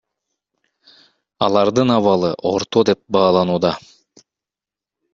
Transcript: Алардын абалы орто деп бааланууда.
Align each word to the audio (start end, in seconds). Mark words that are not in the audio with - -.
Алардын 1.49 1.95
абалы 1.97 2.33
орто 2.55 2.85
деп 2.91 3.01
бааланууда. 3.19 3.75